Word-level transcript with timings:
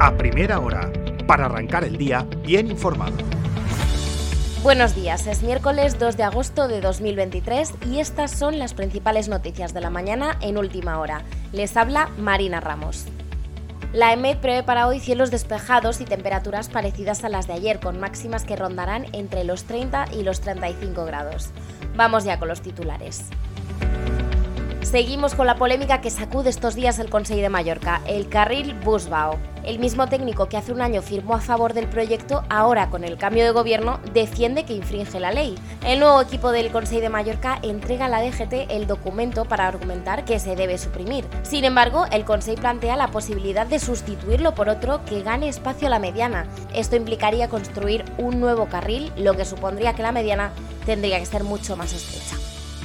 a 0.00 0.16
primera 0.16 0.60
hora, 0.60 0.90
para 1.26 1.44
arrancar 1.44 1.84
el 1.84 1.98
día 1.98 2.26
bien 2.42 2.70
informado. 2.70 3.16
Buenos 4.62 4.94
días, 4.94 5.26
es 5.26 5.42
miércoles 5.42 5.98
2 5.98 6.16
de 6.16 6.22
agosto 6.22 6.68
de 6.68 6.80
2023 6.80 7.74
y 7.86 8.00
estas 8.00 8.30
son 8.30 8.58
las 8.58 8.72
principales 8.72 9.28
noticias 9.28 9.74
de 9.74 9.82
la 9.82 9.90
mañana 9.90 10.38
en 10.40 10.56
última 10.56 10.98
hora. 10.98 11.22
Les 11.52 11.76
habla 11.76 12.08
Marina 12.16 12.60
Ramos. 12.60 13.04
La 13.92 14.14
EMED 14.14 14.38
prevé 14.38 14.62
para 14.62 14.86
hoy 14.86 15.00
cielos 15.00 15.30
despejados 15.30 16.00
y 16.00 16.06
temperaturas 16.06 16.70
parecidas 16.70 17.22
a 17.24 17.28
las 17.28 17.46
de 17.46 17.52
ayer, 17.54 17.78
con 17.78 18.00
máximas 18.00 18.44
que 18.44 18.56
rondarán 18.56 19.04
entre 19.12 19.44
los 19.44 19.64
30 19.64 20.06
y 20.12 20.22
los 20.22 20.40
35 20.40 21.04
grados. 21.04 21.50
Vamos 21.94 22.24
ya 22.24 22.38
con 22.38 22.48
los 22.48 22.62
titulares. 22.62 23.24
Seguimos 24.90 25.36
con 25.36 25.46
la 25.46 25.54
polémica 25.54 26.00
que 26.00 26.10
sacude 26.10 26.50
estos 26.50 26.74
días 26.74 26.98
el 26.98 27.10
Consejo 27.10 27.40
de 27.40 27.48
Mallorca, 27.48 28.02
el 28.08 28.28
carril 28.28 28.74
Busbao. 28.74 29.38
El 29.62 29.78
mismo 29.78 30.08
técnico 30.08 30.48
que 30.48 30.56
hace 30.56 30.72
un 30.72 30.82
año 30.82 31.00
firmó 31.00 31.34
a 31.34 31.40
favor 31.40 31.74
del 31.74 31.86
proyecto, 31.86 32.42
ahora 32.48 32.90
con 32.90 33.04
el 33.04 33.16
cambio 33.16 33.44
de 33.44 33.52
gobierno, 33.52 34.00
defiende 34.12 34.64
que 34.64 34.72
infringe 34.72 35.20
la 35.20 35.30
ley. 35.30 35.54
El 35.86 36.00
nuevo 36.00 36.20
equipo 36.20 36.50
del 36.50 36.72
Consejo 36.72 37.02
de 37.02 37.08
Mallorca 37.08 37.60
entrega 37.62 38.06
a 38.06 38.08
la 38.08 38.20
DGT 38.20 38.68
el 38.68 38.88
documento 38.88 39.44
para 39.44 39.68
argumentar 39.68 40.24
que 40.24 40.40
se 40.40 40.56
debe 40.56 40.76
suprimir. 40.76 41.24
Sin 41.44 41.64
embargo, 41.64 42.06
el 42.10 42.24
Consejo 42.24 42.60
plantea 42.60 42.96
la 42.96 43.12
posibilidad 43.12 43.68
de 43.68 43.78
sustituirlo 43.78 44.56
por 44.56 44.68
otro 44.68 45.04
que 45.04 45.22
gane 45.22 45.48
espacio 45.48 45.86
a 45.86 45.90
la 45.90 46.00
mediana. 46.00 46.48
Esto 46.74 46.96
implicaría 46.96 47.48
construir 47.48 48.04
un 48.18 48.40
nuevo 48.40 48.66
carril, 48.66 49.12
lo 49.16 49.36
que 49.36 49.44
supondría 49.44 49.94
que 49.94 50.02
la 50.02 50.10
mediana 50.10 50.50
tendría 50.84 51.20
que 51.20 51.26
ser 51.26 51.44
mucho 51.44 51.76
más 51.76 51.92
estrecha 51.92 52.39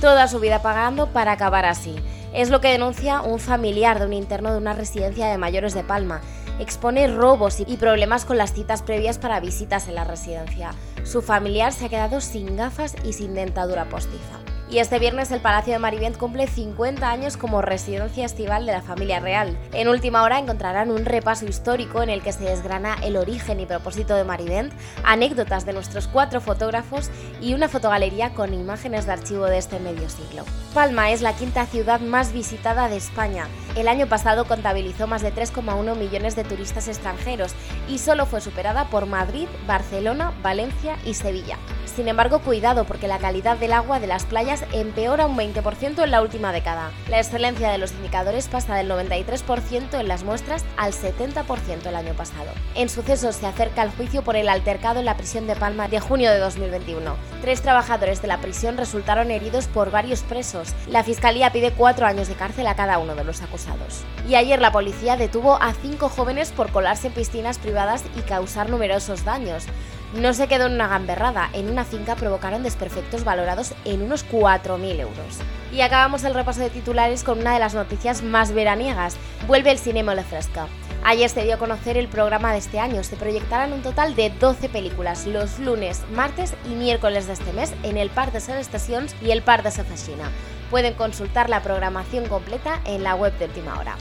toda 0.06 0.28
su 0.28 0.40
vida 0.40 0.62
pagando 0.62 1.08
para 1.08 1.32
acabar 1.32 1.66
así. 1.66 1.96
Es 2.32 2.52
lo 2.52 2.62
que 2.62 2.68
denuncia 2.68 3.22
un 3.22 3.40
familiar 3.40 3.98
de 3.98 4.06
un 4.06 4.14
interno 4.14 4.52
de 4.52 4.60
una 4.60 4.74
residencia 4.74 5.26
de 5.26 5.40
mayores 5.40 5.74
de 5.74 5.84
Palma. 5.84 6.22
Expone 6.60 7.08
robos 7.08 7.60
y 7.60 7.78
problemas 7.78 8.24
con 8.24 8.38
las 8.38 8.54
citas 8.54 8.84
previas 8.84 9.18
para 9.18 9.40
visitas 9.40 9.88
en 9.88 9.96
la 9.96 10.04
residencia. 10.04 10.76
Su 11.06 11.24
familiar 11.24 11.74
se 11.74 11.86
ha 11.86 11.90
quedado 11.90 12.22
sin 12.22 12.56
gafas 12.56 12.94
y 13.04 13.14
sin 13.14 13.34
dentadura 13.34 13.86
postiza. 13.86 14.45
Y 14.68 14.80
este 14.80 14.98
viernes 14.98 15.32
el 15.32 15.42
Palacio 15.42 15.74
de 15.74 15.80
Marivent 15.80 16.18
cumple 16.18 16.48
50 16.48 17.10
años 17.10 17.38
como 17.38 17.62
residencia 17.62 18.26
estival 18.26 18.66
de 18.66 18.72
la 18.72 18.82
familia 18.82 19.20
real. 19.20 19.56
En 19.74 19.88
última 19.88 20.24
hora 20.24 20.40
encontrarán 20.40 20.90
un 20.90 21.06
repaso 21.06 21.46
histórico 21.46 22.02
en 22.02 22.10
el 22.10 22.24
que 22.24 22.34
se 22.34 22.46
desgrana 22.46 22.96
el 23.04 23.16
origen 23.16 23.60
y 23.60 23.68
propósito 23.68 24.16
de 24.16 24.24
Marivent, 24.24 24.74
anécdotas 25.04 25.68
de 25.68 25.74
nuestros 25.74 26.08
cuatro 26.08 26.42
fotógrafos 26.42 27.12
y 27.42 27.54
una 27.54 27.70
fotogalería 27.70 28.34
con 28.34 28.56
imágenes 28.56 29.06
de 29.06 29.14
archivo 29.14 29.46
de 29.46 29.60
este 29.60 29.80
medio 29.80 30.10
siglo. 30.10 30.44
Palma 30.74 31.12
es 31.12 31.22
la 31.22 31.36
quinta 31.36 31.68
ciudad 31.68 32.00
más 32.00 32.34
visitada 32.34 32.90
de 32.90 32.98
España. 32.98 33.48
El 33.76 33.88
año 33.88 34.08
pasado 34.08 34.46
contabilizó 34.46 35.06
más 35.06 35.22
de 35.22 35.34
3,1 35.34 35.96
millones 35.96 36.36
de 36.36 36.44
turistas 36.44 36.88
extranjeros 36.88 37.54
y 37.88 38.00
solo 38.00 38.26
fue 38.26 38.42
superada 38.42 38.86
por 38.90 39.06
Madrid, 39.06 39.48
Barcelona, 39.68 40.34
Valencia 40.42 40.98
y 41.06 41.14
Sevilla. 41.14 41.58
Sin 41.86 42.08
embargo, 42.08 42.40
cuidado 42.40 42.86
porque 42.86 43.08
la 43.08 43.20
calidad 43.20 43.58
del 43.58 43.74
agua 43.74 44.00
de 44.00 44.08
las 44.08 44.26
playas 44.26 44.64
empeora 44.74 45.28
un 45.28 45.38
20% 45.38 46.04
en 46.04 46.12
la 46.12 46.22
última 46.22 46.52
década. 46.52 46.92
La 47.10 47.20
excelencia 47.20 47.72
de 47.72 47.78
los 47.78 47.92
indicadores 47.94 48.48
pasa 48.48 48.76
del 48.76 48.90
93% 48.90 50.00
en 50.00 50.08
las 50.08 50.24
muestras 50.24 50.66
al 50.78 50.94
70% 50.94 51.86
el 51.86 51.96
año 51.96 52.14
pasado. 52.14 52.52
En 52.76 52.90
sucesos 52.90 53.36
se 53.36 53.48
acerca 53.48 53.84
el 53.84 53.92
juicio 53.92 54.24
por 54.24 54.36
el 54.36 54.50
altercado 54.50 55.00
en 55.00 55.06
la 55.06 55.18
prisión 55.18 55.48
de 55.48 55.56
Palma 55.56 55.88
de 55.88 56.00
junio 56.00 56.32
de 56.32 56.40
2021. 56.40 57.16
Tres 57.42 57.62
trabajadores 57.62 58.22
de 58.22 58.28
la 58.28 58.40
prisión 58.40 58.78
resultaron 58.78 59.32
heridos 59.32 59.68
por 59.68 59.92
varios 59.92 60.24
presos. 60.24 60.74
La 60.88 61.04
fiscalía 61.04 61.52
pide 61.52 61.72
cuatro 61.72 62.06
años 62.06 62.28
de 62.28 62.36
cárcel 62.36 62.68
a 62.68 62.76
cada 62.76 62.98
uno 62.98 63.16
de 63.16 63.24
los 63.24 63.42
acusados. 63.42 64.04
Y 64.28 64.36
ayer 64.36 64.60
la 64.60 64.72
policía 64.72 65.18
detuvo 65.18 65.56
a 65.62 65.74
cinco 65.74 66.10
jóvenes 66.10 66.52
por 66.52 66.72
colarse 66.72 67.08
en 67.08 67.14
piscinas 67.14 67.60
privadas 67.60 68.04
y 68.18 68.22
causar 68.22 68.70
numerosos 68.70 69.24
daños 69.24 69.66
no 70.14 70.34
se 70.34 70.48
quedó 70.48 70.68
en 70.68 70.74
una 70.74 70.88
gamberrada, 70.88 71.50
en 71.54 71.70
una 71.70 71.84
finca 71.84 72.16
provocaron 72.16 72.64
desperfectos 72.64 73.24
valorados 73.24 73.74
en 73.84 74.02
unos 74.02 74.26
4.000 74.28 75.00
euros. 75.00 75.40
Y 75.74 75.82
acabamos 75.82 76.24
el 76.24 76.34
repaso 76.34 76.62
de 76.62 76.70
titulares 76.70 77.24
con 77.24 77.40
una 77.40 77.54
de 77.54 77.60
las 77.60 77.74
noticias 77.74 78.24
más 78.24 78.54
veraniegas. 78.54 79.18
Vuelve 79.48 79.72
el 79.72 79.80
Cinema 79.80 80.16
Le 80.16 80.24
Fresca. 80.24 80.68
Ayer 81.04 81.30
se 81.30 81.44
dio 81.44 81.56
a 81.56 81.60
conocer 81.60 81.98
el 81.98 82.08
programa 82.08 82.52
de 82.52 82.60
este 82.60 82.80
año. 82.80 83.04
Se 83.04 83.16
proyectarán 83.16 83.74
un 83.74 83.82
total 83.82 84.16
de 84.16 84.30
12 84.30 84.70
películas 84.70 85.28
los 85.28 85.60
lunes, 85.60 86.04
martes 86.14 86.54
y 86.66 86.70
miércoles 86.70 87.28
de 87.28 87.34
este 87.34 87.52
mes 87.54 87.74
en 87.84 87.98
el 87.98 88.10
Parc 88.10 88.32
de 88.32 88.60
Estacions 88.60 89.16
y 89.22 89.32
el 89.32 89.42
Parc 89.42 89.64
de 89.64 89.72
Sefashina. 89.72 90.30
Pueden 90.72 90.94
consultar 90.94 91.50
la 91.50 91.62
programación 91.62 92.28
completa 92.28 92.80
en 92.86 93.04
la 93.04 93.16
web 93.16 93.38
de 93.38 93.46
Última 93.46 93.78
Hora. 93.78 93.98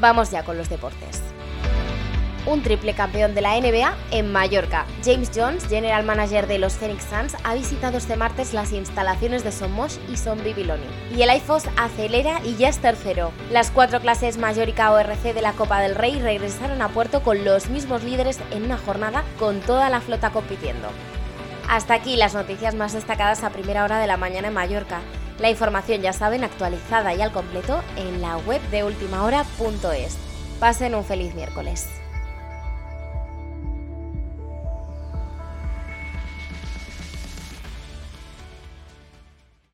Vamos 0.00 0.30
ya 0.30 0.42
con 0.42 0.58
los 0.58 0.68
deportes 0.68 1.22
un 2.46 2.62
triple 2.62 2.94
campeón 2.94 3.34
de 3.34 3.40
la 3.40 3.58
NBA 3.58 3.94
en 4.10 4.32
Mallorca. 4.32 4.86
James 5.04 5.30
Jones, 5.34 5.66
general 5.66 6.04
manager 6.04 6.46
de 6.46 6.58
los 6.58 6.74
Phoenix 6.74 7.04
Suns, 7.04 7.36
ha 7.44 7.54
visitado 7.54 7.98
este 7.98 8.16
martes 8.16 8.52
las 8.52 8.72
instalaciones 8.72 9.44
de 9.44 9.52
Somos 9.52 9.98
y 10.12 10.16
Son 10.16 10.42
Bibiloni. 10.42 10.84
Y 11.16 11.22
el 11.22 11.34
IFOS 11.36 11.64
acelera 11.76 12.40
y 12.44 12.56
ya 12.56 12.68
es 12.68 12.78
tercero. 12.78 13.32
Las 13.50 13.70
cuatro 13.70 14.00
clases 14.00 14.38
Mallorca 14.38 14.92
ORC 14.92 15.34
de 15.34 15.42
la 15.42 15.52
Copa 15.52 15.80
del 15.80 15.94
Rey 15.94 16.20
regresaron 16.20 16.82
a 16.82 16.88
puerto 16.88 17.22
con 17.22 17.44
los 17.44 17.68
mismos 17.68 18.02
líderes 18.04 18.38
en 18.50 18.64
una 18.64 18.78
jornada 18.78 19.24
con 19.38 19.60
toda 19.60 19.88
la 19.90 20.00
flota 20.00 20.30
compitiendo. 20.30 20.88
Hasta 21.68 21.94
aquí 21.94 22.16
las 22.16 22.34
noticias 22.34 22.74
más 22.74 22.92
destacadas 22.92 23.42
a 23.42 23.50
primera 23.50 23.84
hora 23.84 23.98
de 23.98 24.06
la 24.06 24.16
mañana 24.16 24.48
en 24.48 24.54
Mallorca. 24.54 25.00
La 25.38 25.50
información 25.50 26.02
ya 26.02 26.12
saben 26.12 26.44
actualizada 26.44 27.14
y 27.14 27.22
al 27.22 27.32
completo 27.32 27.82
en 27.96 28.20
la 28.20 28.36
web 28.38 28.60
de 28.70 28.84
ultimahora.es. 28.84 30.16
Pasen 30.60 30.94
un 30.94 31.04
feliz 31.04 31.34
miércoles. 31.34 32.03